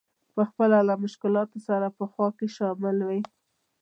[0.35, 3.21] په خپله له مشکلاتو سره په خوا کې شامل وي.